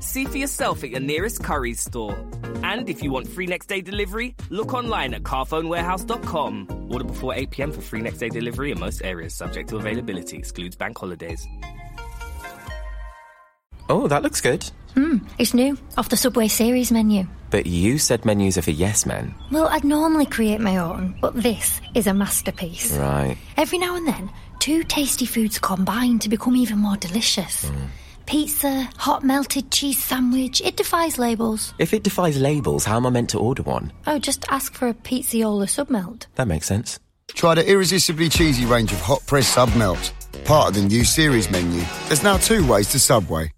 See 0.00 0.24
for 0.24 0.38
yourself 0.38 0.84
at 0.84 0.90
your 0.90 1.00
nearest 1.00 1.42
Curry's 1.42 1.80
store. 1.80 2.16
And 2.62 2.88
if 2.88 3.02
you 3.02 3.10
want 3.10 3.26
free 3.28 3.46
next 3.46 3.66
day 3.66 3.80
delivery, 3.80 4.34
look 4.50 4.72
online 4.74 5.14
at 5.14 5.22
carphonewarehouse.com. 5.22 6.88
Order 6.90 7.04
before 7.04 7.34
8 7.34 7.50
pm 7.50 7.72
for 7.72 7.80
free 7.80 8.00
next 8.00 8.18
day 8.18 8.28
delivery 8.28 8.70
in 8.70 8.78
most 8.78 9.02
areas, 9.04 9.34
subject 9.34 9.70
to 9.70 9.76
availability, 9.76 10.36
excludes 10.36 10.76
bank 10.76 10.98
holidays. 10.98 11.46
Oh, 13.90 14.06
that 14.06 14.22
looks 14.22 14.40
good. 14.40 14.70
Hmm, 14.94 15.18
it's 15.38 15.54
new, 15.54 15.78
off 15.96 16.08
the 16.10 16.16
Subway 16.16 16.48
series 16.48 16.92
menu. 16.92 17.26
But 17.50 17.66
you 17.66 17.98
said 17.98 18.24
menus 18.24 18.58
are 18.58 18.62
for 18.62 18.70
yes 18.70 19.06
men. 19.06 19.34
Well, 19.50 19.68
I'd 19.68 19.84
normally 19.84 20.26
create 20.26 20.60
my 20.60 20.76
own, 20.76 21.16
but 21.20 21.34
this 21.34 21.80
is 21.94 22.06
a 22.06 22.12
masterpiece. 22.14 22.96
Right. 22.96 23.36
Every 23.56 23.78
now 23.78 23.96
and 23.96 24.06
then, 24.06 24.30
two 24.58 24.84
tasty 24.84 25.24
foods 25.24 25.58
combine 25.58 26.18
to 26.20 26.28
become 26.28 26.56
even 26.56 26.78
more 26.78 26.96
delicious. 26.96 27.70
Pizza, 28.28 28.86
hot 28.98 29.24
melted 29.24 29.70
cheese 29.70 30.04
sandwich, 30.04 30.60
it 30.60 30.76
defies 30.76 31.16
labels. 31.16 31.72
If 31.78 31.94
it 31.94 32.04
defies 32.04 32.38
labels, 32.38 32.84
how 32.84 32.98
am 32.98 33.06
I 33.06 33.10
meant 33.10 33.30
to 33.30 33.38
order 33.38 33.62
one? 33.62 33.90
Oh, 34.06 34.18
just 34.18 34.44
ask 34.50 34.74
for 34.74 34.86
a 34.86 34.92
pizziola 34.92 35.66
submelt. 35.66 36.26
That 36.34 36.46
makes 36.46 36.66
sense. 36.66 37.00
Try 37.28 37.54
the 37.54 37.66
irresistibly 37.66 38.28
cheesy 38.28 38.66
range 38.66 38.92
of 38.92 39.00
hot 39.00 39.26
press 39.26 39.48
sub 39.48 39.74
melt. 39.76 40.12
Part 40.44 40.68
of 40.68 40.74
the 40.74 40.82
new 40.82 41.04
series 41.04 41.50
menu. 41.50 41.80
There's 42.08 42.22
now 42.22 42.36
two 42.36 42.70
ways 42.70 42.90
to 42.92 42.98
Subway. 42.98 43.50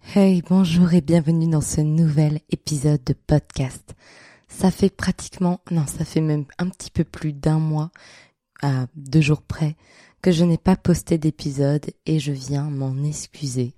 Hey, 0.00 0.40
bonjour 0.48 0.94
et 0.94 1.02
bienvenue 1.02 1.50
dans 1.50 1.60
ce 1.60 1.82
nouvel 1.82 2.40
épisode 2.48 3.04
de 3.04 3.12
podcast. 3.12 3.94
Ça 4.48 4.70
fait 4.70 4.88
pratiquement, 4.88 5.60
non, 5.70 5.84
ça 5.86 6.06
fait 6.06 6.22
même 6.22 6.46
un 6.58 6.70
petit 6.70 6.90
peu 6.90 7.04
plus 7.04 7.34
d'un 7.34 7.58
mois, 7.58 7.90
à 8.62 8.86
deux 8.96 9.20
jours 9.20 9.42
près, 9.42 9.76
que 10.24 10.32
je 10.32 10.44
n'ai 10.44 10.56
pas 10.56 10.74
posté 10.74 11.18
d'épisode 11.18 11.84
et 12.06 12.18
je 12.18 12.32
viens 12.32 12.70
m'en 12.70 13.04
excuser. 13.04 13.74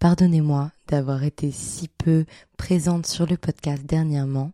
Pardonnez-moi 0.00 0.70
d'avoir 0.86 1.24
été 1.24 1.50
si 1.50 1.88
peu 1.88 2.26
présente 2.58 3.06
sur 3.06 3.24
le 3.24 3.38
podcast 3.38 3.86
dernièrement. 3.86 4.52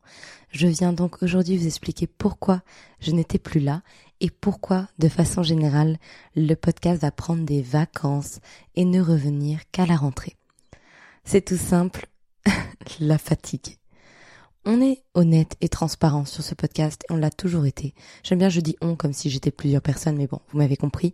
Je 0.52 0.68
viens 0.68 0.92
donc 0.92 1.24
aujourd'hui 1.24 1.58
vous 1.58 1.66
expliquer 1.66 2.06
pourquoi 2.06 2.62
je 3.00 3.10
n'étais 3.10 3.40
plus 3.40 3.58
là 3.58 3.82
et 4.20 4.30
pourquoi, 4.30 4.86
de 5.00 5.08
façon 5.08 5.42
générale, 5.42 5.98
le 6.36 6.54
podcast 6.54 7.02
va 7.02 7.10
prendre 7.10 7.44
des 7.44 7.62
vacances 7.62 8.38
et 8.76 8.84
ne 8.84 9.00
revenir 9.00 9.58
qu'à 9.72 9.86
la 9.86 9.96
rentrée. 9.96 10.36
C'est 11.24 11.44
tout 11.44 11.56
simple, 11.56 12.06
la 13.00 13.18
fatigue. 13.18 13.76
On 14.66 14.80
est 14.80 15.02
honnête 15.12 15.56
et 15.60 15.68
transparent 15.68 16.24
sur 16.24 16.42
ce 16.42 16.54
podcast 16.54 17.04
et 17.04 17.12
on 17.12 17.16
l'a 17.16 17.28
toujours 17.28 17.66
été. 17.66 17.92
J'aime 18.22 18.38
bien, 18.38 18.48
je 18.48 18.62
dis 18.62 18.76
on 18.80 18.96
comme 18.96 19.12
si 19.12 19.28
j'étais 19.28 19.50
plusieurs 19.50 19.82
personnes, 19.82 20.16
mais 20.16 20.26
bon, 20.26 20.40
vous 20.48 20.56
m'avez 20.56 20.78
compris. 20.78 21.12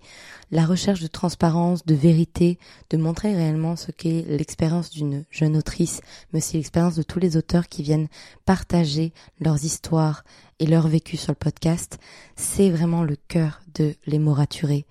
La 0.52 0.64
recherche 0.64 1.00
de 1.00 1.08
transparence, 1.08 1.84
de 1.84 1.96
vérité, 1.96 2.60
de 2.90 2.96
montrer 2.96 3.34
réellement 3.34 3.74
ce 3.74 3.90
qu'est 3.90 4.24
l'expérience 4.28 4.90
d'une 4.90 5.24
jeune 5.30 5.56
autrice, 5.56 6.00
mais 6.32 6.38
aussi 6.38 6.58
l'expérience 6.58 6.94
de 6.94 7.02
tous 7.02 7.18
les 7.18 7.36
auteurs 7.36 7.66
qui 7.66 7.82
viennent 7.82 8.06
partager 8.44 9.12
leurs 9.40 9.64
histoires 9.64 10.22
et 10.60 10.66
leur 10.66 10.86
vécu 10.86 11.16
sur 11.16 11.32
le 11.32 11.36
podcast, 11.36 11.98
c'est 12.36 12.70
vraiment 12.70 13.02
le 13.02 13.16
cœur 13.16 13.62
de 13.74 13.96
Les 14.06 14.20
mots 14.20 14.34
raturés. 14.34 14.86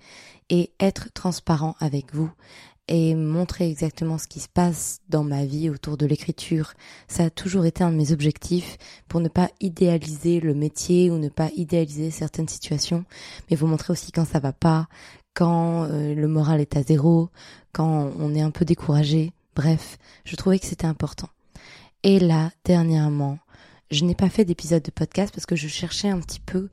Et 0.50 0.72
être 0.80 1.12
transparent 1.14 1.76
avec 1.78 2.12
vous, 2.12 2.30
et 2.90 3.14
montrer 3.14 3.70
exactement 3.70 4.18
ce 4.18 4.26
qui 4.26 4.40
se 4.40 4.48
passe 4.48 5.00
dans 5.08 5.22
ma 5.22 5.44
vie 5.44 5.70
autour 5.70 5.96
de 5.96 6.06
l'écriture. 6.06 6.74
Ça 7.06 7.24
a 7.24 7.30
toujours 7.30 7.64
été 7.64 7.84
un 7.84 7.92
de 7.92 7.96
mes 7.96 8.10
objectifs 8.10 8.78
pour 9.08 9.20
ne 9.20 9.28
pas 9.28 9.48
idéaliser 9.60 10.40
le 10.40 10.54
métier 10.54 11.08
ou 11.08 11.16
ne 11.16 11.28
pas 11.28 11.50
idéaliser 11.54 12.10
certaines 12.10 12.48
situations, 12.48 13.04
mais 13.48 13.56
vous 13.56 13.68
montrer 13.68 13.92
aussi 13.92 14.10
quand 14.10 14.26
ça 14.26 14.40
va 14.40 14.52
pas, 14.52 14.88
quand 15.34 15.84
euh, 15.84 16.16
le 16.16 16.26
moral 16.26 16.60
est 16.60 16.76
à 16.76 16.82
zéro, 16.82 17.30
quand 17.72 18.10
on 18.18 18.34
est 18.34 18.42
un 18.42 18.50
peu 18.50 18.64
découragé. 18.64 19.32
Bref, 19.54 19.96
je 20.24 20.34
trouvais 20.34 20.58
que 20.58 20.66
c'était 20.66 20.86
important. 20.86 21.28
Et 22.02 22.18
là, 22.18 22.50
dernièrement, 22.64 23.38
je 23.92 24.04
n'ai 24.04 24.16
pas 24.16 24.30
fait 24.30 24.44
d'épisode 24.44 24.82
de 24.82 24.90
podcast 24.90 25.32
parce 25.32 25.46
que 25.46 25.56
je 25.56 25.68
cherchais 25.68 26.08
un 26.08 26.18
petit 26.18 26.40
peu 26.40 26.68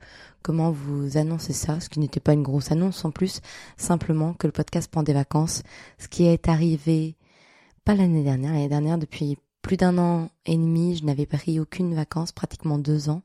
comment 0.48 0.70
vous 0.70 1.18
annoncer 1.18 1.52
ça, 1.52 1.78
ce 1.78 1.90
qui 1.90 2.00
n'était 2.00 2.20
pas 2.20 2.32
une 2.32 2.42
grosse 2.42 2.72
annonce 2.72 3.04
en 3.04 3.10
plus, 3.10 3.42
simplement 3.76 4.32
que 4.32 4.46
le 4.46 4.52
podcast 4.54 4.90
prend 4.90 5.02
des 5.02 5.12
vacances, 5.12 5.62
ce 5.98 6.08
qui 6.08 6.24
est 6.24 6.48
arrivé 6.48 7.16
pas 7.84 7.94
l'année 7.94 8.22
dernière, 8.22 8.54
l'année 8.54 8.70
dernière 8.70 8.96
depuis 8.96 9.36
plus 9.60 9.76
d'un 9.76 9.98
an 9.98 10.30
et 10.46 10.56
demi, 10.56 10.96
je 10.96 11.04
n'avais 11.04 11.26
pris 11.26 11.60
aucune 11.60 11.94
vacances, 11.94 12.32
pratiquement 12.32 12.78
deux 12.78 13.10
ans, 13.10 13.20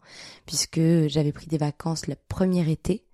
puisque 0.46 0.82
j'avais 1.08 1.32
pris 1.32 1.48
des 1.48 1.58
vacances 1.58 2.08
le 2.08 2.16
premier 2.28 2.70
été 2.70 3.06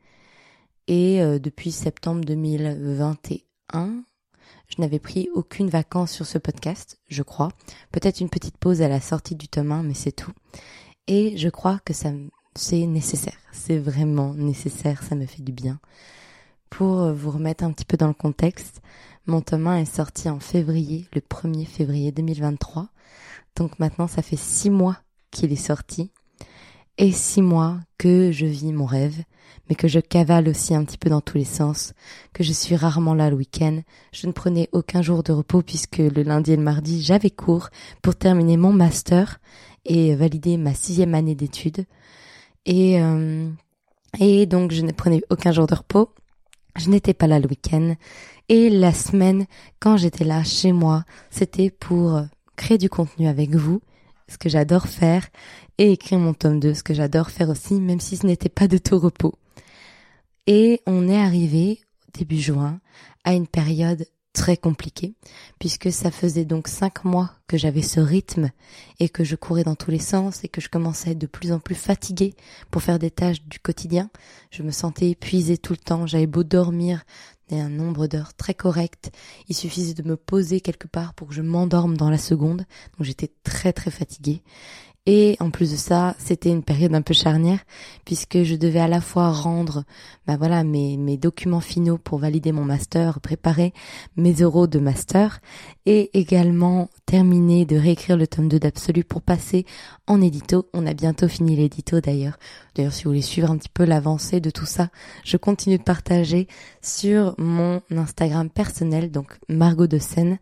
et 0.87 1.21
euh, 1.21 1.37
depuis 1.37 1.71
septembre 1.71 2.25
2021, 2.25 4.03
je 4.69 4.81
n'avais 4.81 4.97
pris 4.97 5.29
aucune 5.35 5.69
vacances 5.69 6.13
sur 6.13 6.25
ce 6.25 6.39
podcast, 6.39 6.97
je 7.09 7.21
crois. 7.21 7.49
Peut-être 7.91 8.21
une 8.21 8.31
petite 8.31 8.57
pause 8.57 8.81
à 8.81 8.87
la 8.87 9.01
sortie 9.01 9.35
du 9.35 9.47
tome 9.47 9.71
1, 9.71 9.83
mais 9.83 9.93
c'est 9.93 10.13
tout. 10.13 10.33
Et 11.05 11.37
je 11.37 11.49
crois 11.49 11.79
que 11.85 11.93
ça, 11.93 12.09
c'est 12.59 12.85
nécessaire. 12.85 13.37
C'est 13.51 13.77
vraiment 13.77 14.33
nécessaire. 14.33 15.03
Ça 15.03 15.15
me 15.15 15.25
fait 15.25 15.41
du 15.41 15.51
bien. 15.51 15.79
Pour 16.69 17.11
vous 17.13 17.31
remettre 17.31 17.63
un 17.63 17.71
petit 17.71 17.85
peu 17.85 17.97
dans 17.97 18.07
le 18.07 18.13
contexte, 18.13 18.81
mon 19.25 19.41
tome 19.41 19.67
1 19.67 19.77
est 19.77 19.95
sorti 19.95 20.29
en 20.29 20.39
février, 20.39 21.07
le 21.13 21.21
1er 21.21 21.65
février 21.65 22.11
2023. 22.11 22.89
Donc 23.55 23.79
maintenant, 23.79 24.07
ça 24.07 24.21
fait 24.21 24.37
six 24.37 24.69
mois 24.69 24.97
qu'il 25.31 25.51
est 25.51 25.55
sorti. 25.55 26.11
Et 26.97 27.13
six 27.13 27.41
mois 27.41 27.79
que 27.97 28.31
je 28.33 28.45
vis 28.45 28.73
mon 28.73 28.85
rêve, 28.85 29.23
mais 29.69 29.75
que 29.75 29.87
je 29.87 30.01
cavale 30.01 30.49
aussi 30.49 30.75
un 30.75 30.83
petit 30.83 30.97
peu 30.97 31.09
dans 31.09 31.21
tous 31.21 31.37
les 31.37 31.45
sens, 31.45 31.93
que 32.33 32.43
je 32.43 32.51
suis 32.51 32.75
rarement 32.75 33.13
là 33.13 33.29
le 33.29 33.37
week-end. 33.37 33.81
Je 34.11 34.27
ne 34.27 34.33
prenais 34.33 34.67
aucun 34.73 35.01
jour 35.01 35.23
de 35.23 35.31
repos 35.31 35.61
puisque 35.61 35.99
le 35.99 36.23
lundi 36.23 36.51
et 36.51 36.57
le 36.57 36.63
mardi 36.63 37.01
j'avais 37.01 37.29
cours 37.29 37.69
pour 38.01 38.15
terminer 38.15 38.57
mon 38.57 38.73
master 38.73 39.39
et 39.85 40.13
valider 40.13 40.57
ma 40.57 40.73
sixième 40.73 41.15
année 41.15 41.35
d'études. 41.35 41.85
Et, 42.65 43.01
euh, 43.01 43.49
et 44.19 44.45
donc 44.45 44.71
je 44.71 44.81
ne 44.81 44.91
prenais 44.91 45.21
aucun 45.29 45.51
jour 45.51 45.67
de 45.67 45.75
repos. 45.75 46.13
Je 46.75 46.89
n'étais 46.89 47.13
pas 47.13 47.27
là 47.27 47.39
le 47.39 47.47
week-end. 47.47 47.95
Et 48.47 48.69
la 48.69 48.93
semaine, 48.93 49.45
quand 49.79 49.97
j'étais 49.97 50.23
là 50.23 50.43
chez 50.43 50.71
moi, 50.71 51.03
c'était 51.29 51.69
pour 51.69 52.21
créer 52.55 52.77
du 52.77 52.89
contenu 52.89 53.27
avec 53.27 53.55
vous, 53.55 53.81
ce 54.27 54.37
que 54.37 54.49
j'adore 54.49 54.87
faire, 54.87 55.27
et 55.77 55.91
écrire 55.91 56.19
mon 56.19 56.33
tome 56.33 56.59
2, 56.59 56.73
ce 56.73 56.83
que 56.83 56.93
j'adore 56.93 57.29
faire 57.29 57.49
aussi, 57.49 57.75
même 57.75 57.99
si 57.99 58.17
ce 58.17 58.25
n'était 58.25 58.49
pas 58.49 58.67
de 58.67 58.77
tout 58.77 58.99
repos. 58.99 59.35
Et 60.47 60.81
on 60.85 61.07
est 61.07 61.17
arrivé, 61.17 61.79
début 62.13 62.39
juin, 62.39 62.79
à 63.23 63.33
une 63.33 63.47
période 63.47 64.05
très 64.33 64.57
compliquée, 64.57 65.15
puisque 65.59 65.91
ça 65.91 66.11
faisait 66.11 66.45
donc 66.45 66.67
cinq 66.67 67.03
mois 67.03 67.31
que 67.47 67.57
j'avais 67.57 67.81
ce 67.81 67.99
rythme 67.99 68.51
et 68.99 69.09
que 69.09 69.23
je 69.23 69.35
courais 69.35 69.63
dans 69.63 69.75
tous 69.75 69.91
les 69.91 69.99
sens 69.99 70.43
et 70.43 70.47
que 70.47 70.61
je 70.61 70.69
commençais 70.69 71.09
à 71.09 71.11
être 71.13 71.19
de 71.19 71.27
plus 71.27 71.51
en 71.51 71.59
plus 71.59 71.75
fatiguée 71.75 72.35
pour 72.69 72.83
faire 72.83 72.99
des 72.99 73.11
tâches 73.11 73.43
du 73.43 73.59
quotidien. 73.59 74.09
Je 74.51 74.63
me 74.63 74.71
sentais 74.71 75.09
épuisée 75.09 75.57
tout 75.57 75.73
le 75.73 75.77
temps, 75.77 76.05
j'avais 76.05 76.27
beau 76.27 76.43
dormir 76.43 77.03
un 77.51 77.69
nombre 77.69 78.07
d'heures 78.07 78.35
très 78.35 78.53
correct, 78.53 79.11
il 79.47 79.55
suffisait 79.55 79.95
de 79.95 80.07
me 80.07 80.15
poser 80.15 80.61
quelque 80.61 80.87
part 80.87 81.13
pour 81.13 81.29
que 81.29 81.33
je 81.33 81.41
m'endorme 81.41 81.97
dans 81.97 82.09
la 82.09 82.17
seconde, 82.17 82.65
donc 82.97 83.07
j'étais 83.07 83.31
très 83.43 83.73
très 83.73 83.91
fatiguée. 83.91 84.43
Et 85.05 85.37
en 85.39 85.49
plus 85.49 85.71
de 85.71 85.77
ça, 85.77 86.15
c'était 86.19 86.51
une 86.51 86.61
période 86.61 86.93
un 86.93 87.01
peu 87.01 87.13
charnière 87.13 87.59
puisque 88.05 88.43
je 88.43 88.55
devais 88.55 88.79
à 88.79 88.87
la 88.87 89.01
fois 89.01 89.31
rendre, 89.31 89.83
bah 90.27 90.35
voilà, 90.37 90.63
mes, 90.63 91.17
documents 91.17 91.61
finaux 91.61 91.97
pour 91.97 92.19
valider 92.19 92.51
mon 92.51 92.65
master, 92.65 93.19
préparer 93.19 93.73
mes 94.17 94.33
euros 94.33 94.67
de 94.67 94.77
master 94.77 95.39
et 95.85 96.11
également 96.17 96.89
terminer 97.05 97.65
de 97.65 97.75
réécrire 97.75 98.17
le 98.17 98.27
tome 98.27 98.49
2 98.49 98.59
d'Absolu 98.59 99.03
pour 99.03 99.21
passer 99.21 99.65
en 100.05 100.21
édito. 100.21 100.69
On 100.73 100.85
a 100.85 100.93
bientôt 100.93 101.27
fini 101.27 101.55
l'édito 101.55 102.01
d'ailleurs. 102.01 102.37
D'ailleurs, 102.75 102.93
si 102.93 103.05
vous 103.05 103.11
voulez 103.11 103.21
suivre 103.21 103.49
un 103.49 103.57
petit 103.57 103.69
peu 103.69 103.85
l'avancée 103.85 104.41
de 104.41 104.49
tout 104.49 104.65
ça, 104.65 104.89
je 105.23 105.37
continue 105.37 105.77
de 105.77 105.83
partager 105.83 106.47
sur 106.81 107.35
mon 107.39 107.81
Instagram 107.89 108.49
personnel, 108.49 109.11
donc 109.11 109.39
Margot 109.47 109.87
de 109.87 109.97
Seine, 109.97 110.37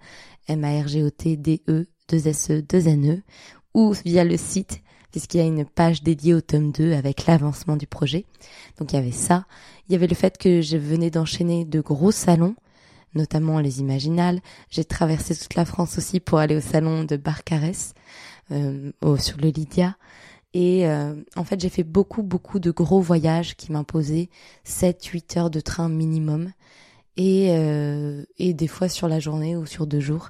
M-A-R-G-O-T-D-E 0.48 1.88
2SE 2.10 2.66
2NE 2.66 3.22
ou 3.78 3.94
via 4.04 4.24
le 4.24 4.38
site 4.38 4.82
puisqu'il 5.12 5.38
y 5.38 5.42
a 5.42 5.46
une 5.46 5.66
page 5.66 6.04
dédiée 6.04 6.34
au 6.34 6.42
tome 6.42 6.72
2 6.72 6.94
avec 6.94 7.28
l'avancement 7.28 7.78
du 7.78 7.88
projet. 7.88 8.26
Donc 8.78 8.92
il 8.92 8.96
y 8.96 9.00
avait 9.00 9.12
ça. 9.12 9.46
Il 9.88 9.94
y 9.94 9.96
avait 9.96 10.08
le 10.08 10.16
fait 10.16 10.38
que 10.38 10.62
je 10.62 10.78
venais 10.78 11.10
d'enchaîner 11.10 11.64
de 11.64 11.80
gros 11.80 12.12
salons, 12.12 12.56
notamment 13.14 13.60
les 13.60 13.80
Imaginales. 13.80 14.42
J'ai 14.70 14.84
traversé 14.84 15.36
toute 15.36 15.56
la 15.56 15.64
France 15.64 15.98
aussi 15.98 16.20
pour 16.20 16.40
aller 16.40 16.56
au 16.56 16.62
salon 16.62 17.04
de 17.04 17.16
Barcarès, 17.18 17.94
euh, 18.52 18.92
sur 19.20 19.38
le 19.38 19.50
Lydia. 19.50 19.96
Et 20.54 20.88
euh, 20.88 21.16
en 21.36 21.44
fait, 21.44 21.60
j'ai 21.60 21.70
fait 21.70 21.84
beaucoup, 21.84 22.24
beaucoup 22.24 22.60
de 22.60 22.72
gros 22.72 23.00
voyages 23.00 23.56
qui 23.56 23.72
m'imposaient 23.72 24.30
7-8 24.66 25.40
heures 25.40 25.50
de 25.50 25.60
train 25.60 25.88
minimum. 25.88 26.52
Et, 27.16 27.48
euh, 27.52 28.24
et 28.38 28.54
des 28.54 28.68
fois 28.68 28.90
sur 28.90 29.08
la 29.08 29.20
journée 29.20 29.56
ou 29.56 29.66
sur 29.66 29.88
deux 29.88 30.00
jours. 30.00 30.30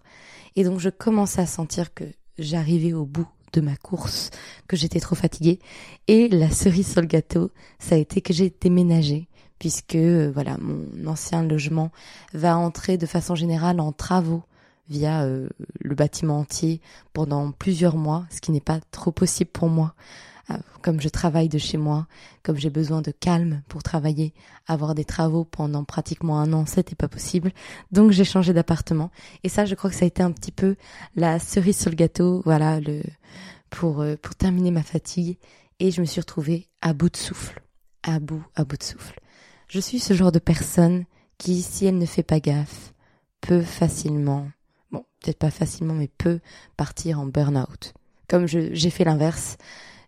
Et 0.55 0.63
donc 0.63 0.79
je 0.79 0.89
commençais 0.89 1.41
à 1.41 1.45
sentir 1.45 1.93
que 1.93 2.05
j'arrivais 2.39 2.93
au 2.93 3.05
bout 3.05 3.27
de 3.53 3.61
ma 3.61 3.75
course, 3.75 4.29
que 4.67 4.75
j'étais 4.75 4.99
trop 4.99 5.15
fatiguée. 5.15 5.59
Et 6.07 6.27
la 6.27 6.49
cerise 6.49 6.91
sur 6.91 7.01
le 7.01 7.07
gâteau, 7.07 7.51
ça 7.79 7.95
a 7.95 7.97
été 7.97 8.21
que 8.21 8.33
j'ai 8.33 8.53
déménagé, 8.61 9.27
puisque 9.59 9.95
euh, 9.95 10.31
voilà, 10.33 10.57
mon 10.59 11.07
ancien 11.07 11.43
logement 11.43 11.91
va 12.33 12.57
entrer 12.57 12.97
de 12.97 13.05
façon 13.05 13.35
générale 13.35 13.79
en 13.79 13.91
travaux 13.91 14.43
via 14.89 15.23
euh, 15.23 15.49
le 15.81 15.95
bâtiment 15.95 16.39
entier 16.39 16.81
pendant 17.13 17.51
plusieurs 17.51 17.97
mois, 17.97 18.25
ce 18.29 18.41
qui 18.41 18.51
n'est 18.51 18.61
pas 18.61 18.79
trop 18.91 19.11
possible 19.11 19.51
pour 19.51 19.69
moi 19.69 19.93
comme 20.81 21.01
je 21.01 21.09
travaille 21.09 21.49
de 21.49 21.57
chez 21.57 21.77
moi, 21.77 22.07
comme 22.43 22.57
j'ai 22.57 22.69
besoin 22.69 23.01
de 23.01 23.11
calme 23.11 23.61
pour 23.67 23.83
travailler, 23.83 24.33
avoir 24.67 24.95
des 24.95 25.05
travaux 25.05 25.43
pendant 25.43 25.83
pratiquement 25.83 26.39
un 26.39 26.53
an, 26.53 26.65
c'était 26.65 26.95
pas 26.95 27.07
possible. 27.07 27.51
Donc 27.91 28.11
j'ai 28.11 28.23
changé 28.23 28.53
d'appartement. 28.53 29.11
Et 29.43 29.49
ça, 29.49 29.65
je 29.65 29.75
crois 29.75 29.89
que 29.89 29.95
ça 29.95 30.05
a 30.05 30.07
été 30.07 30.23
un 30.23 30.31
petit 30.31 30.51
peu 30.51 30.75
la 31.15 31.39
cerise 31.39 31.77
sur 31.77 31.89
le 31.89 31.95
gâteau, 31.95 32.41
voilà, 32.45 32.79
le, 32.79 33.01
pour, 33.69 34.01
euh, 34.01 34.15
pour 34.21 34.35
terminer 34.35 34.71
ma 34.71 34.83
fatigue. 34.83 35.37
Et 35.79 35.91
je 35.91 36.01
me 36.01 36.05
suis 36.05 36.21
retrouvée 36.21 36.67
à 36.81 36.93
bout 36.93 37.09
de 37.09 37.17
souffle. 37.17 37.61
À 38.03 38.19
bout, 38.19 38.43
à 38.55 38.63
bout 38.63 38.77
de 38.77 38.83
souffle. 38.83 39.19
Je 39.67 39.79
suis 39.79 39.99
ce 39.99 40.13
genre 40.13 40.31
de 40.31 40.39
personne 40.39 41.05
qui, 41.37 41.61
si 41.61 41.85
elle 41.85 41.97
ne 41.97 42.05
fait 42.05 42.23
pas 42.23 42.39
gaffe, 42.39 42.93
peut 43.41 43.61
facilement, 43.61 44.47
bon, 44.91 45.03
peut-être 45.21 45.37
pas 45.37 45.51
facilement, 45.51 45.93
mais 45.93 46.07
peut 46.07 46.39
partir 46.77 47.19
en 47.19 47.25
burn-out. 47.25 47.93
Comme 48.29 48.45
j'ai 48.47 48.89
fait 48.89 49.03
l'inverse, 49.03 49.57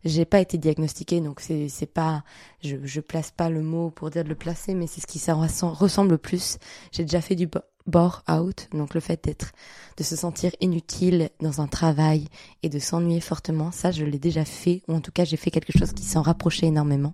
j'ai 0.05 0.25
pas 0.25 0.39
été 0.39 0.57
diagnostiquée, 0.57 1.21
donc 1.21 1.39
c'est 1.41 1.69
c'est 1.69 1.85
pas, 1.85 2.23
je 2.63 2.77
je 2.83 3.01
place 3.01 3.31
pas 3.31 3.49
le 3.49 3.61
mot 3.61 3.89
pour 3.89 4.09
dire 4.09 4.23
de 4.23 4.29
le 4.29 4.35
placer, 4.35 4.73
mais 4.73 4.87
c'est 4.87 5.01
ce 5.01 5.07
qui 5.07 5.19
ça 5.19 5.33
ressemble 5.33 6.11
le 6.11 6.17
plus. 6.17 6.57
J'ai 6.91 7.03
déjà 7.03 7.21
fait 7.21 7.35
du 7.35 7.49
bore 7.85 8.23
out, 8.29 8.67
donc 8.71 8.93
le 8.93 8.99
fait 8.99 9.23
d'être, 9.23 9.51
de 9.97 10.03
se 10.03 10.15
sentir 10.15 10.51
inutile 10.61 11.29
dans 11.41 11.59
un 11.59 11.67
travail 11.67 12.27
et 12.63 12.69
de 12.69 12.79
s'ennuyer 12.79 13.19
fortement, 13.21 13.71
ça 13.71 13.91
je 13.91 14.05
l'ai 14.05 14.19
déjà 14.19 14.45
fait, 14.45 14.83
ou 14.87 14.93
en 14.93 15.01
tout 15.01 15.11
cas 15.11 15.25
j'ai 15.25 15.37
fait 15.37 15.51
quelque 15.51 15.77
chose 15.77 15.93
qui 15.93 16.03
s'en 16.03 16.21
rapprochait 16.21 16.67
énormément. 16.67 17.13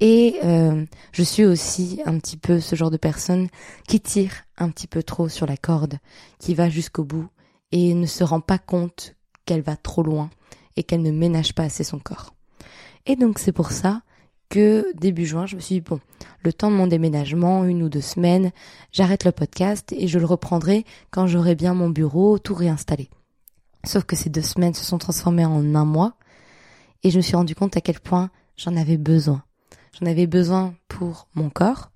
Et 0.00 0.36
euh, 0.44 0.84
je 1.12 1.22
suis 1.24 1.44
aussi 1.44 2.00
un 2.06 2.18
petit 2.18 2.36
peu 2.36 2.60
ce 2.60 2.76
genre 2.76 2.92
de 2.92 2.96
personne 2.96 3.48
qui 3.88 4.00
tire 4.00 4.32
un 4.56 4.70
petit 4.70 4.86
peu 4.86 5.02
trop 5.02 5.28
sur 5.28 5.44
la 5.46 5.56
corde, 5.56 5.98
qui 6.38 6.54
va 6.54 6.68
jusqu'au 6.68 7.04
bout 7.04 7.28
et 7.72 7.94
ne 7.94 8.06
se 8.06 8.22
rend 8.22 8.40
pas 8.40 8.58
compte 8.58 9.16
qu'elle 9.44 9.62
va 9.62 9.76
trop 9.76 10.02
loin 10.04 10.30
et 10.78 10.84
qu'elle 10.84 11.02
ne 11.02 11.10
ménage 11.10 11.54
pas 11.54 11.64
assez 11.64 11.82
son 11.82 11.98
corps. 11.98 12.34
Et 13.04 13.16
donc 13.16 13.40
c'est 13.40 13.52
pour 13.52 13.72
ça 13.72 14.02
que 14.48 14.86
début 14.94 15.26
juin, 15.26 15.44
je 15.44 15.56
me 15.56 15.60
suis 15.60 15.74
dit, 15.76 15.80
bon, 15.80 16.00
le 16.42 16.52
temps 16.52 16.70
de 16.70 16.76
mon 16.76 16.86
déménagement, 16.86 17.64
une 17.64 17.82
ou 17.82 17.88
deux 17.88 18.00
semaines, 18.00 18.52
j'arrête 18.92 19.24
le 19.24 19.32
podcast 19.32 19.92
et 19.92 20.06
je 20.06 20.18
le 20.18 20.24
reprendrai 20.24 20.84
quand 21.10 21.26
j'aurai 21.26 21.56
bien 21.56 21.74
mon 21.74 21.90
bureau 21.90 22.38
tout 22.38 22.54
réinstallé. 22.54 23.10
Sauf 23.84 24.04
que 24.04 24.16
ces 24.16 24.30
deux 24.30 24.42
semaines 24.42 24.74
se 24.74 24.84
sont 24.84 24.98
transformées 24.98 25.44
en 25.44 25.74
un 25.74 25.84
mois 25.84 26.14
et 27.02 27.10
je 27.10 27.16
me 27.16 27.22
suis 27.22 27.36
rendu 27.36 27.54
compte 27.54 27.76
à 27.76 27.80
quel 27.80 27.98
point 27.98 28.30
j'en 28.56 28.76
avais 28.76 28.96
besoin. 28.96 29.42
J'en 29.98 30.06
avais 30.06 30.28
besoin 30.28 30.74
pour 30.86 31.26
mon 31.34 31.50
corps, 31.50 31.90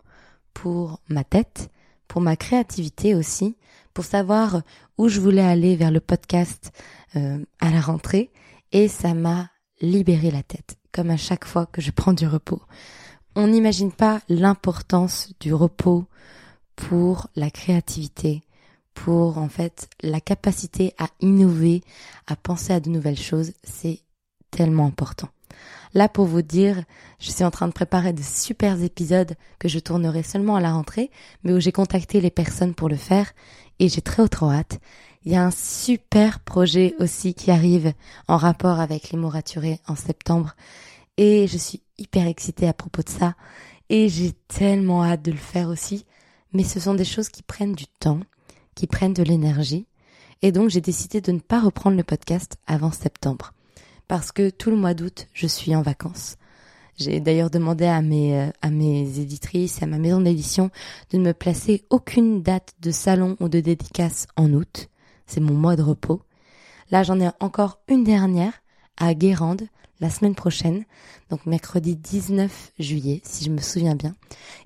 pour 0.54 1.00
ma 1.08 1.22
tête, 1.22 1.70
pour 2.08 2.20
ma 2.20 2.36
créativité 2.36 3.14
aussi, 3.14 3.56
pour 3.94 4.04
savoir 4.04 4.62
où 4.98 5.08
je 5.08 5.20
voulais 5.20 5.42
aller 5.42 5.76
vers 5.76 5.90
le 5.90 6.00
podcast 6.00 6.72
euh, 7.16 7.38
à 7.60 7.70
la 7.70 7.80
rentrée 7.80 8.30
et 8.72 8.88
ça 8.88 9.14
m'a 9.14 9.50
libéré 9.80 10.30
la 10.30 10.42
tête, 10.42 10.76
comme 10.92 11.10
à 11.10 11.16
chaque 11.16 11.44
fois 11.44 11.66
que 11.66 11.80
je 11.80 11.90
prends 11.90 12.12
du 12.12 12.26
repos. 12.26 12.62
On 13.34 13.46
n'imagine 13.46 13.92
pas 13.92 14.20
l'importance 14.28 15.32
du 15.40 15.54
repos 15.54 16.04
pour 16.76 17.28
la 17.36 17.50
créativité, 17.50 18.42
pour 18.94 19.38
en 19.38 19.48
fait 19.48 19.88
la 20.02 20.20
capacité 20.20 20.94
à 20.98 21.06
innover, 21.20 21.82
à 22.26 22.36
penser 22.36 22.72
à 22.72 22.80
de 22.80 22.90
nouvelles 22.90 23.18
choses, 23.18 23.52
c'est 23.62 24.00
tellement 24.50 24.86
important. 24.86 25.28
Là, 25.94 26.08
pour 26.08 26.24
vous 26.24 26.42
dire, 26.42 26.84
je 27.18 27.30
suis 27.30 27.44
en 27.44 27.50
train 27.50 27.68
de 27.68 27.72
préparer 27.72 28.12
de 28.12 28.22
super 28.22 28.82
épisodes 28.82 29.34
que 29.58 29.68
je 29.68 29.78
tournerai 29.78 30.22
seulement 30.22 30.56
à 30.56 30.60
la 30.60 30.72
rentrée, 30.72 31.10
mais 31.44 31.52
où 31.52 31.60
j'ai 31.60 31.72
contacté 31.72 32.20
les 32.20 32.30
personnes 32.30 32.74
pour 32.74 32.88
le 32.88 32.96
faire 32.96 33.32
et 33.82 33.88
j'ai 33.88 34.00
très 34.00 34.26
trop 34.28 34.48
hâte. 34.48 34.78
Il 35.24 35.32
y 35.32 35.34
a 35.34 35.44
un 35.44 35.50
super 35.50 36.38
projet 36.38 36.94
aussi 37.00 37.34
qui 37.34 37.50
arrive 37.50 37.94
en 38.28 38.36
rapport 38.36 38.78
avec 38.78 39.10
les 39.10 39.18
mots 39.18 39.28
raturés 39.28 39.80
en 39.88 39.96
septembre 39.96 40.54
et 41.16 41.48
je 41.48 41.58
suis 41.58 41.82
hyper 41.98 42.28
excitée 42.28 42.68
à 42.68 42.74
propos 42.74 43.02
de 43.02 43.08
ça 43.08 43.34
et 43.88 44.08
j'ai 44.08 44.34
tellement 44.46 45.04
hâte 45.04 45.22
de 45.22 45.32
le 45.32 45.36
faire 45.36 45.68
aussi. 45.68 46.06
Mais 46.52 46.62
ce 46.62 46.78
sont 46.78 46.94
des 46.94 47.04
choses 47.04 47.28
qui 47.28 47.42
prennent 47.42 47.74
du 47.74 47.86
temps, 47.86 48.20
qui 48.76 48.86
prennent 48.86 49.14
de 49.14 49.24
l'énergie 49.24 49.86
et 50.42 50.52
donc 50.52 50.70
j'ai 50.70 50.80
décidé 50.80 51.20
de 51.20 51.32
ne 51.32 51.40
pas 51.40 51.60
reprendre 51.60 51.96
le 51.96 52.04
podcast 52.04 52.58
avant 52.68 52.92
septembre 52.92 53.52
parce 54.06 54.30
que 54.30 54.48
tout 54.48 54.70
le 54.70 54.76
mois 54.76 54.94
d'août 54.94 55.26
je 55.34 55.48
suis 55.48 55.74
en 55.74 55.82
vacances. 55.82 56.36
J'ai 57.02 57.20
d'ailleurs 57.20 57.50
demandé 57.50 57.84
à 57.84 58.00
mes, 58.02 58.38
euh, 58.38 58.50
à 58.62 58.70
mes 58.70 59.18
éditrices 59.18 59.82
à 59.82 59.86
ma 59.86 59.98
maison 59.98 60.20
d'édition 60.20 60.70
de 61.10 61.18
ne 61.18 61.24
me 61.24 61.32
placer 61.32 61.84
aucune 61.90 62.42
date 62.42 62.74
de 62.80 62.90
salon 62.90 63.36
ou 63.40 63.48
de 63.48 63.60
dédicace 63.60 64.26
en 64.36 64.52
août 64.52 64.88
c'est 65.32 65.40
mon 65.40 65.54
mois 65.54 65.76
de 65.76 65.82
repos. 65.82 66.20
Là, 66.90 67.02
j'en 67.02 67.18
ai 67.20 67.30
encore 67.40 67.78
une 67.88 68.04
dernière 68.04 68.52
à 68.98 69.14
Guérande 69.14 69.62
la 70.00 70.10
semaine 70.10 70.34
prochaine, 70.34 70.84
donc 71.30 71.46
mercredi 71.46 71.96
19 71.96 72.72
juillet, 72.78 73.20
si 73.24 73.44
je 73.44 73.50
me 73.50 73.60
souviens 73.60 73.94
bien. 73.94 74.14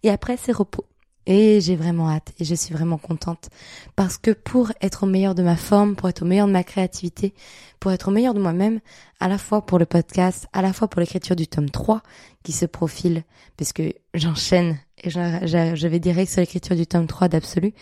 Et 0.03 0.11
après, 0.11 0.37
c'est 0.37 0.53
repos. 0.53 0.85
Et 1.27 1.61
j'ai 1.61 1.75
vraiment 1.75 2.09
hâte 2.09 2.33
et 2.39 2.45
je 2.45 2.55
suis 2.55 2.73
vraiment 2.73 2.99
contente 2.99 3.51
parce 3.97 4.17
que 4.17 4.31
pour 4.31 4.71
être 4.81 5.03
au 5.03 5.07
meilleur 5.07 5.35
de 5.35 5.43
ma 5.43 5.57
forme, 5.57 5.97
pour 5.97 6.09
être 6.09 6.23
au 6.23 6.25
meilleur 6.25 6.47
de 6.47 6.53
ma 6.53 6.63
créativité, 6.63 7.35
pour 7.81 7.91
être 7.91 8.09
au 8.09 8.11
meilleur 8.13 8.33
de 8.33 8.41
moi-même, 8.41 8.81
à 9.19 9.27
la 9.27 9.37
fois 9.37 9.67
pour 9.67 9.81
le 9.81 9.87
podcast, 9.87 10.47
à 10.53 10.63
la 10.63 10.73
fois 10.73 10.87
pour 10.87 11.01
l'écriture 11.01 11.35
du 11.35 11.49
tome 11.49 11.69
3 11.69 12.03
qui 12.45 12.53
se 12.53 12.65
profile, 12.65 13.25
parce 13.57 13.73
que 13.73 13.93
j'enchaîne 14.15 14.79
et 15.03 15.11
je, 15.11 15.87
vais 15.89 15.99
direct 15.99 16.31
sur 16.31 16.41
l'écriture 16.41 16.77
du 16.77 16.87
tome 16.87 17.09
3 17.09 17.29
d'absolu, 17.29 17.75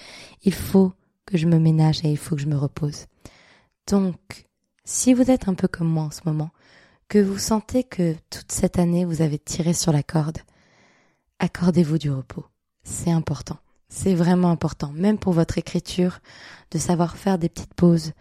il 0.43 0.55
faut 0.55 0.95
que 1.27 1.37
je 1.37 1.47
me 1.47 1.59
ménage 1.59 2.03
et 2.03 2.09
il 2.09 2.17
faut 2.17 2.37
que 2.37 2.43
je 2.43 2.49
me 2.49 2.57
repose. 2.57 3.07
Donc, 3.87 4.47
si 4.85 5.13
vous 5.13 5.31
êtes 5.31 5.49
un 5.49 5.55
peu 5.55 5.69
comme 5.69 5.89
moi 5.89 6.05
en 6.05 6.11
ce 6.11 6.23
moment, 6.25 6.51
que 7.09 7.19
vous 7.19 7.39
sentez 7.39 7.85
que 7.85 8.15
toute 8.31 8.51
cette 8.51 8.79
année 8.79 9.05
vous 9.05 9.21
avez 9.21 9.39
tiré 9.39 9.75
sur 9.75 9.93
la 9.93 10.03
corde, 10.03 10.39
accordez-vous 11.39 11.99
du 11.99 12.11
repos. 12.11 12.47
C'est 12.85 13.11
important. 13.11 13.59
C'est 13.89 14.15
vraiment 14.15 14.51
important, 14.51 14.93
même 14.95 15.19
pour 15.19 15.33
votre 15.33 15.59
écriture, 15.59 16.21
de 16.71 16.79
savoir 16.79 17.17
faire 17.17 17.39
des 17.39 17.49
petites 17.49 17.75
pauses, 17.75 18.13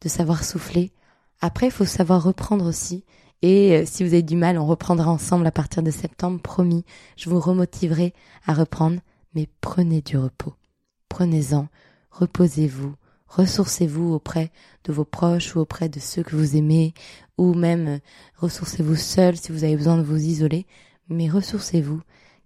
de 0.00 0.08
savoir 0.08 0.44
souffler. 0.44 0.92
Après, 1.40 1.66
il 1.66 1.72
faut 1.72 1.84
savoir 1.84 2.22
reprendre 2.22 2.66
aussi. 2.66 3.04
Et 3.42 3.76
euh, 3.76 3.84
si 3.86 4.02
vous 4.02 4.12
avez 4.12 4.22
du 4.22 4.36
mal, 4.36 4.58
on 4.58 4.66
reprendra 4.66 5.10
ensemble 5.10 5.46
à 5.46 5.52
partir 5.52 5.82
de 5.82 5.90
septembre, 5.90 6.40
promis. 6.40 6.84
Je 7.16 7.30
vous 7.30 7.38
remotiverai 7.38 8.12
à 8.46 8.54
reprendre, 8.54 9.00
mais 9.34 9.48
prenez 9.60 10.02
du 10.02 10.16
repos. 10.16 10.54
Prenez-en 11.08 11.68
reposez-vous, 12.18 12.94
ressourcez-vous 13.26 14.12
auprès 14.12 14.50
de 14.84 14.92
vos 14.92 15.04
proches 15.04 15.54
ou 15.54 15.60
auprès 15.60 15.88
de 15.88 16.00
ceux 16.00 16.22
que 16.22 16.36
vous 16.36 16.56
aimez, 16.56 16.94
ou 17.36 17.54
même 17.54 17.88
euh, 17.88 17.98
ressourcez-vous 18.36 18.96
seul 18.96 19.36
si 19.36 19.52
vous 19.52 19.64
avez 19.64 19.76
besoin 19.76 19.96
de 19.96 20.02
vous 20.02 20.20
isoler, 20.20 20.66
mais 21.08 21.28
ressourcez-vous, 21.28 22.00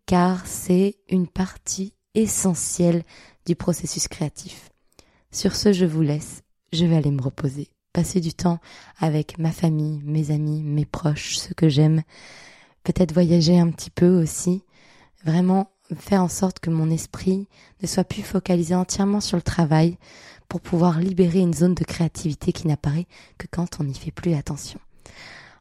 car 0.07 0.47
c'est 0.47 0.97
une 1.09 1.27
partie 1.27 1.95
essentielle 2.15 3.03
du 3.47 3.57
processus 3.57 4.09
créatif. 4.09 4.71
Sur 5.31 5.57
ce, 5.57 5.73
je 5.73 5.87
vous 5.87 6.03
laisse, 6.03 6.43
je 6.73 6.85
vais 6.85 6.97
aller 6.97 7.11
me 7.11 7.23
reposer. 7.23 7.69
passer 7.93 8.21
du 8.21 8.33
temps 8.33 8.59
avec 8.99 9.39
ma 9.39 9.53
famille, 9.53 10.01
mes 10.05 10.31
amis, 10.31 10.63
mes 10.63 10.87
proches, 10.87 11.37
ceux 11.37 11.55
que 11.55 11.69
j'aime, 11.69 12.03
peut-être 12.85 13.13
voyager 13.13 13.59
un 13.59 13.71
petit 13.71 13.91
peu 13.91 14.09
aussi, 14.21 14.63
vraiment 15.25 15.71
faire 15.99 16.23
en 16.23 16.29
sorte 16.29 16.59
que 16.59 16.71
mon 16.71 16.91
esprit 16.91 17.49
ne 17.83 17.87
soit 17.87 18.05
plus 18.05 18.23
focalisé 18.23 18.75
entièrement 18.75 19.21
sur 19.21 19.37
le 19.37 19.43
travail 19.43 19.99
pour 20.49 20.61
pouvoir 20.61 21.01
libérer 21.01 21.41
une 21.41 21.55
zone 21.55 21.75
de 21.75 21.85
créativité 21.85 22.53
qui 22.53 22.67
n'apparaît 22.67 23.07
que 23.39 23.47
quand 23.51 23.81
on 23.81 23.85
n'y 23.85 23.95
fait 23.95 24.11
plus 24.11 24.35
attention. 24.35 24.81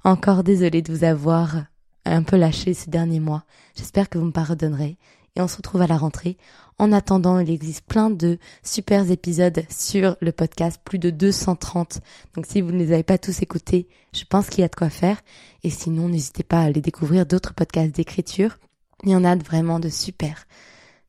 Encore 0.03 0.43
désolé 0.43 0.81
de 0.81 0.93
vous 0.93 1.03
avoir 1.03 1.65
un 2.05 2.23
peu 2.23 2.37
lâché 2.37 2.73
ces 2.73 2.89
derniers 2.89 3.19
mois. 3.19 3.43
J'espère 3.75 4.09
que 4.09 4.17
vous 4.17 4.25
me 4.25 4.31
pardonnerez 4.31 4.97
et 5.35 5.41
on 5.41 5.47
se 5.47 5.57
retrouve 5.57 5.81
à 5.81 5.87
la 5.87 5.97
rentrée. 5.97 6.37
En 6.77 6.91
attendant, 6.91 7.39
il 7.39 7.49
existe 7.49 7.85
plein 7.85 8.09
de 8.09 8.39
super 8.63 9.09
épisodes 9.09 9.63
sur 9.69 10.17
le 10.19 10.31
podcast, 10.31 10.81
plus 10.83 10.99
de 10.99 11.09
230. 11.09 12.01
Donc 12.35 12.45
si 12.47 12.61
vous 12.61 12.71
ne 12.71 12.79
les 12.79 12.91
avez 12.91 13.03
pas 13.03 13.17
tous 13.17 13.41
écoutés, 13.41 13.87
je 14.13 14.23
pense 14.25 14.49
qu'il 14.49 14.61
y 14.61 14.65
a 14.65 14.67
de 14.67 14.75
quoi 14.75 14.89
faire. 14.89 15.21
Et 15.63 15.69
sinon, 15.69 16.09
n'hésitez 16.09 16.43
pas 16.43 16.59
à 16.59 16.65
aller 16.65 16.81
découvrir 16.81 17.25
d'autres 17.25 17.53
podcasts 17.53 17.95
d'écriture. 17.95 18.57
Il 19.03 19.11
y 19.11 19.15
en 19.15 19.23
a 19.23 19.35
vraiment 19.35 19.79
de 19.79 19.89
super. 19.89 20.47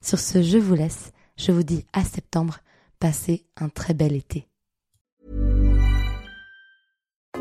Sur 0.00 0.18
ce, 0.18 0.42
je 0.42 0.58
vous 0.58 0.74
laisse. 0.74 1.12
Je 1.36 1.52
vous 1.52 1.62
dis 1.62 1.86
à 1.92 2.04
septembre. 2.04 2.58
Passez 2.98 3.46
un 3.56 3.68
très 3.68 3.94
bel 3.94 4.14
été. 4.14 4.51